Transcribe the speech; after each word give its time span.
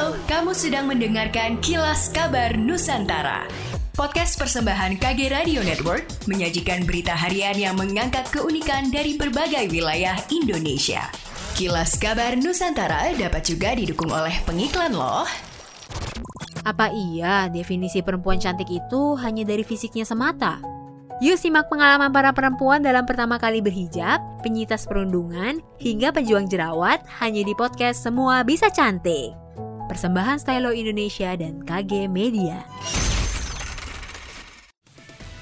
Kamu 0.00 0.56
sedang 0.56 0.88
mendengarkan 0.88 1.60
Kilas 1.60 2.08
Kabar 2.08 2.56
Nusantara. 2.56 3.44
Podcast 3.92 4.40
persembahan 4.40 4.96
KG 4.96 5.28
Radio 5.28 5.60
Network 5.60 6.08
menyajikan 6.24 6.88
berita 6.88 7.12
harian 7.12 7.52
yang 7.52 7.76
mengangkat 7.76 8.24
keunikan 8.32 8.88
dari 8.88 9.20
berbagai 9.20 9.68
wilayah 9.68 10.16
Indonesia. 10.32 11.04
Kilas 11.52 12.00
Kabar 12.00 12.32
Nusantara 12.32 13.12
dapat 13.12 13.44
juga 13.44 13.76
didukung 13.76 14.08
oleh 14.08 14.32
pengiklan 14.48 14.96
loh. 14.96 15.28
Apa 16.64 16.88
iya 16.96 17.52
definisi 17.52 18.00
perempuan 18.00 18.40
cantik 18.40 18.72
itu 18.72 19.20
hanya 19.20 19.44
dari 19.44 19.68
fisiknya 19.68 20.08
semata? 20.08 20.64
Yuk 21.20 21.36
simak 21.36 21.68
pengalaman 21.68 22.08
para 22.08 22.32
perempuan 22.32 22.80
dalam 22.80 23.04
pertama 23.04 23.36
kali 23.36 23.60
berhijab, 23.60 24.16
penyitas 24.40 24.88
perundungan, 24.88 25.60
hingga 25.76 26.08
pejuang 26.08 26.48
jerawat 26.48 27.04
hanya 27.20 27.44
di 27.44 27.52
podcast 27.52 28.00
Semua 28.00 28.40
Bisa 28.48 28.72
Cantik. 28.72 29.49
Persembahan 29.90 30.38
Stylo 30.38 30.70
Indonesia 30.70 31.34
dan 31.34 31.66
KG 31.66 32.06
Media. 32.06 32.62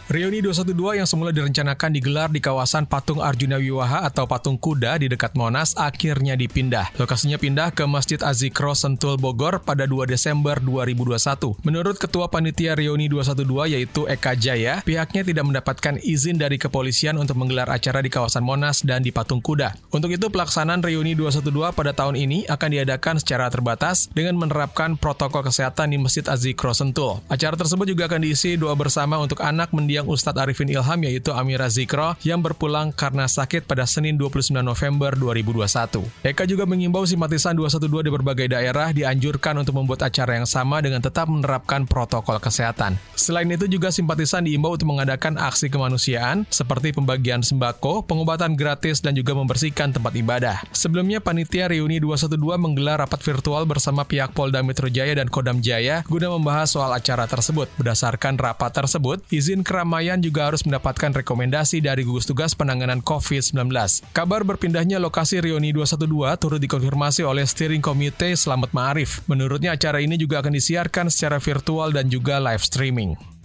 Reuni 0.09 0.41
212 0.41 0.73
yang 0.97 1.05
semula 1.05 1.37
direncanakan 1.37 1.93
digelar 1.93 2.33
di 2.33 2.41
kawasan 2.41 2.89
Patung 2.89 3.21
Arjuna 3.21 3.61
Wiwaha 3.61 4.09
atau 4.09 4.25
Patung 4.25 4.57
Kuda 4.57 4.97
di 4.97 5.05
dekat 5.05 5.37
Monas 5.37 5.77
akhirnya 5.77 6.33
dipindah. 6.33 6.97
Lokasinya 6.97 7.37
pindah 7.37 7.77
ke 7.77 7.85
Masjid 7.85 8.17
Azikro 8.25 8.73
Sentul 8.73 9.21
Bogor 9.21 9.61
pada 9.61 9.85
2 9.85 10.09
Desember 10.09 10.65
2021. 10.65 11.61
Menurut 11.61 12.01
Ketua 12.01 12.33
Panitia 12.33 12.73
Reuni 12.73 13.13
212 13.13 13.77
yaitu 13.77 14.09
Eka 14.09 14.33
Jaya, 14.33 14.81
pihaknya 14.81 15.29
tidak 15.29 15.45
mendapatkan 15.45 16.01
izin 16.01 16.41
dari 16.41 16.57
kepolisian 16.57 17.21
untuk 17.21 17.37
menggelar 17.37 17.69
acara 17.69 18.01
di 18.01 18.09
kawasan 18.09 18.41
Monas 18.41 18.81
dan 18.89 19.05
di 19.05 19.13
Patung 19.13 19.45
Kuda. 19.45 19.77
Untuk 19.93 20.09
itu 20.09 20.33
pelaksanaan 20.33 20.81
Reuni 20.81 21.21
212 21.21 21.53
pada 21.77 21.93
tahun 21.93 22.17
ini 22.17 22.49
akan 22.49 22.69
diadakan 22.81 23.21
secara 23.21 23.53
terbatas 23.53 24.09
dengan 24.17 24.41
menerapkan 24.41 24.97
protokol 24.97 25.45
kesehatan 25.45 25.93
di 25.93 26.01
Masjid 26.01 26.25
Azikro 26.25 26.73
Sentul. 26.73 27.21
Acara 27.29 27.61
tersebut 27.61 27.85
juga 27.85 28.09
akan 28.09 28.25
diisi 28.25 28.57
doa 28.57 28.73
bersama 28.73 29.21
untuk 29.21 29.45
anak 29.45 29.69
mendiang 29.77 29.98
mendiang 29.99 30.15
Ustadz 30.15 30.39
Arifin 30.39 30.71
Ilham 30.71 31.01
yaitu 31.03 31.35
Amira 31.35 31.67
Zikro 31.67 32.15
yang 32.23 32.39
berpulang 32.39 32.95
karena 32.95 33.27
sakit 33.27 33.67
pada 33.67 33.83
Senin 33.83 34.15
29 34.15 34.55
November 34.63 35.11
2021. 35.19 36.23
Eka 36.23 36.47
juga 36.47 36.71
mengimbau 36.71 37.03
simpatisan 37.03 37.59
212 37.59 38.07
di 38.07 38.11
berbagai 38.15 38.47
daerah 38.55 38.95
dianjurkan 38.95 39.59
untuk 39.59 39.75
membuat 39.75 40.07
acara 40.07 40.39
yang 40.39 40.47
sama 40.47 40.79
dengan 40.79 41.03
tetap 41.03 41.27
menerapkan 41.27 41.83
protokol 41.83 42.39
kesehatan. 42.39 42.95
Selain 43.19 43.51
itu 43.51 43.67
juga 43.67 43.91
simpatisan 43.91 44.47
diimbau 44.47 44.79
untuk 44.79 44.87
mengadakan 44.87 45.35
aksi 45.35 45.67
kemanusiaan 45.67 46.47
seperti 46.47 46.95
pembagian 46.95 47.43
sembako, 47.43 48.07
pengobatan 48.07 48.55
gratis, 48.55 49.03
dan 49.03 49.19
juga 49.19 49.35
membersihkan 49.35 49.91
tempat 49.91 50.15
ibadah. 50.15 50.63
Sebelumnya, 50.71 51.19
Panitia 51.19 51.67
Reuni 51.67 51.99
212 51.99 52.39
menggelar 52.55 53.03
rapat 53.03 53.19
virtual 53.27 53.67
bersama 53.67 54.07
pihak 54.07 54.31
Polda 54.31 54.63
Metro 54.63 54.87
Jaya 54.87 55.19
dan 55.19 55.27
Kodam 55.27 55.59
Jaya 55.59 56.07
guna 56.07 56.31
membahas 56.31 56.71
soal 56.71 56.95
acara 56.95 57.27
tersebut. 57.27 57.67
Berdasarkan 57.81 58.39
rapat 58.39 58.71
tersebut, 58.71 59.25
izin 59.35 59.67
keram 59.67 59.88
keramaian 59.89 60.21
juga 60.21 60.53
harus 60.53 60.69
mendapatkan 60.69 61.17
rekomendasi 61.25 61.81
dari 61.81 62.05
gugus 62.05 62.29
tugas 62.29 62.53
penanganan 62.53 63.01
COVID-19. 63.01 63.73
Kabar 64.13 64.45
berpindahnya 64.45 65.01
lokasi 65.01 65.41
Reuni 65.41 65.73
212 65.73 66.05
turut 66.37 66.61
dikonfirmasi 66.61 67.25
oleh 67.25 67.49
Steering 67.49 67.81
Komite 67.81 68.37
Selamat 68.37 68.77
Ma'arif. 68.77 69.25
Menurutnya 69.33 69.73
acara 69.73 70.05
ini 70.05 70.21
juga 70.21 70.45
akan 70.45 70.53
disiarkan 70.53 71.09
secara 71.09 71.41
virtual 71.41 71.97
dan 71.97 72.13
juga 72.13 72.37
live 72.37 72.61
streaming. 72.61 73.38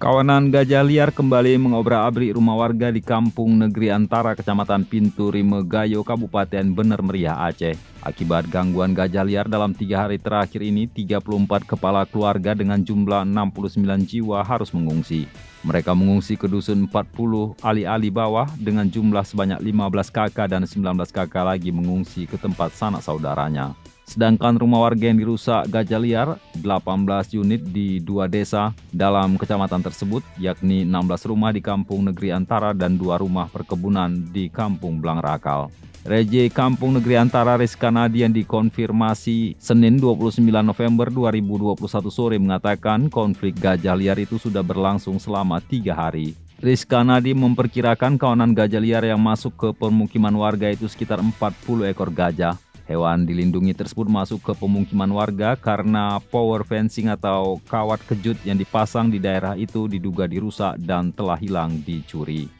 Kawanan 0.00 0.48
gajah 0.48 0.80
liar 0.80 1.12
kembali 1.12 1.60
mengobrak-abrik 1.60 2.32
rumah 2.32 2.56
warga 2.56 2.88
di 2.88 3.04
Kampung 3.04 3.60
Negeri 3.60 3.92
Antara, 3.92 4.32
Kecamatan 4.32 4.88
Pintu 4.88 5.28
Rimegayo, 5.28 6.00
Kabupaten 6.00 6.72
Bener 6.72 7.04
Meriah, 7.04 7.36
Aceh. 7.36 7.76
Akibat 8.00 8.48
gangguan 8.48 8.96
gajah 8.96 9.20
liar 9.20 9.44
dalam 9.44 9.76
tiga 9.76 10.08
hari 10.08 10.16
terakhir 10.16 10.64
ini, 10.64 10.88
34 10.88 11.68
kepala 11.68 12.08
keluarga 12.08 12.56
dengan 12.56 12.80
jumlah 12.80 13.28
69 13.28 14.08
jiwa 14.08 14.40
harus 14.40 14.72
mengungsi. 14.72 15.28
Mereka 15.68 15.92
mengungsi 15.92 16.40
ke 16.40 16.48
dusun 16.48 16.88
40 16.88 17.60
ali-ali 17.60 18.08
bawah 18.08 18.48
dengan 18.56 18.88
jumlah 18.88 19.28
sebanyak 19.28 19.60
15 19.60 20.16
kakak 20.16 20.48
dan 20.48 20.64
19 20.64 20.96
kakak 21.12 21.44
lagi 21.44 21.68
mengungsi 21.76 22.24
ke 22.24 22.40
tempat 22.40 22.72
sanak 22.72 23.04
saudaranya. 23.04 23.76
Sedangkan 24.10 24.58
rumah 24.58 24.90
warga 24.90 25.06
yang 25.06 25.22
dirusak 25.22 25.70
gajah 25.70 26.02
liar, 26.02 26.28
18 26.58 27.30
unit 27.38 27.62
di 27.62 28.02
dua 28.02 28.26
desa 28.26 28.74
dalam 28.90 29.38
kecamatan 29.38 29.86
tersebut, 29.86 30.26
yakni 30.34 30.82
16 30.82 31.30
rumah 31.30 31.54
di 31.54 31.62
Kampung 31.62 32.10
Negeri 32.10 32.34
Antara 32.34 32.74
dan 32.74 32.98
dua 32.98 33.22
rumah 33.22 33.46
perkebunan 33.46 34.10
di 34.34 34.50
Kampung 34.50 34.98
Blangrakal. 34.98 35.70
Reje 36.02 36.50
Kampung 36.50 36.98
Negeri 36.98 37.22
Antara 37.22 37.54
Rizka 37.54 37.92
yang 38.10 38.34
dikonfirmasi 38.34 39.54
Senin 39.62 40.02
29 40.02 40.42
November 40.42 41.06
2021 41.06 42.10
sore 42.10 42.34
mengatakan 42.40 43.06
konflik 43.06 43.62
gajah 43.62 43.94
liar 43.94 44.18
itu 44.18 44.42
sudah 44.42 44.66
berlangsung 44.66 45.22
selama 45.22 45.62
tiga 45.62 45.94
hari. 45.94 46.34
Rizka 46.58 47.06
Nadi 47.06 47.30
memperkirakan 47.30 48.18
kawanan 48.18 48.58
gajah 48.58 48.82
liar 48.82 49.06
yang 49.06 49.22
masuk 49.22 49.54
ke 49.54 49.68
permukiman 49.70 50.34
warga 50.34 50.66
itu 50.66 50.90
sekitar 50.90 51.22
40 51.22 51.94
ekor 51.94 52.10
gajah. 52.10 52.58
Hewan 52.90 53.22
dilindungi 53.22 53.70
tersebut 53.70 54.10
masuk 54.10 54.42
ke 54.42 54.52
pemukiman 54.58 55.06
warga 55.14 55.54
karena 55.54 56.18
power 56.18 56.66
fencing 56.66 57.06
atau 57.06 57.62
kawat 57.70 58.02
kejut 58.10 58.34
yang 58.42 58.58
dipasang 58.58 59.14
di 59.14 59.22
daerah 59.22 59.54
itu 59.54 59.86
diduga 59.86 60.26
dirusak 60.26 60.74
dan 60.82 61.14
telah 61.14 61.38
hilang 61.38 61.78
dicuri. 61.86 62.50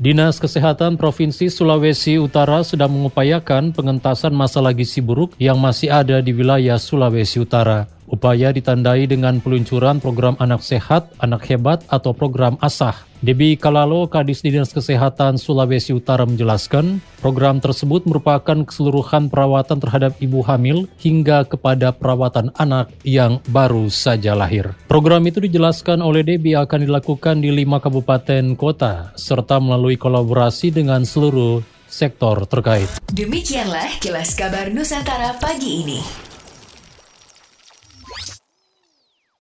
Dinas 0.00 0.40
Kesehatan 0.40 0.96
Provinsi 0.96 1.52
Sulawesi 1.52 2.16
Utara 2.16 2.64
sedang 2.64 2.88
mengupayakan 2.88 3.72
pengentasan 3.72 4.32
masalah 4.32 4.72
gizi 4.72 5.04
buruk 5.04 5.36
yang 5.36 5.60
masih 5.60 5.92
ada 5.92 6.24
di 6.24 6.32
wilayah 6.32 6.80
Sulawesi 6.80 7.40
Utara. 7.40 7.84
Upaya 8.08 8.48
ditandai 8.48 9.04
dengan 9.04 9.44
peluncuran 9.44 10.00
program 10.00 10.40
Anak 10.40 10.64
Sehat, 10.64 11.12
Anak 11.20 11.44
Hebat 11.48 11.84
atau 11.92 12.16
program 12.16 12.56
ASAH. 12.64 13.09
Debi 13.20 13.52
Kalalo, 13.52 14.08
Kadis 14.08 14.40
Dinas 14.40 14.72
Kesehatan 14.72 15.36
Sulawesi 15.36 15.92
Utara 15.92 16.24
menjelaskan, 16.24 17.04
program 17.20 17.60
tersebut 17.60 18.08
merupakan 18.08 18.64
keseluruhan 18.64 19.28
perawatan 19.28 19.76
terhadap 19.76 20.16
ibu 20.24 20.40
hamil 20.40 20.88
hingga 20.96 21.44
kepada 21.44 21.92
perawatan 21.92 22.48
anak 22.56 22.88
yang 23.04 23.44
baru 23.52 23.92
saja 23.92 24.32
lahir. 24.32 24.72
Program 24.88 25.20
itu 25.28 25.36
dijelaskan 25.44 26.00
oleh 26.00 26.24
Debi 26.24 26.56
akan 26.56 26.88
dilakukan 26.88 27.44
di 27.44 27.52
lima 27.52 27.76
kabupaten 27.76 28.56
kota, 28.56 29.12
serta 29.20 29.60
melalui 29.60 30.00
kolaborasi 30.00 30.72
dengan 30.72 31.04
seluruh 31.04 31.60
sektor 31.92 32.48
terkait. 32.48 32.88
Demikianlah 33.12 34.00
kilas 34.00 34.32
kabar 34.32 34.72
Nusantara 34.72 35.36
pagi 35.36 35.84
ini. 35.84 36.29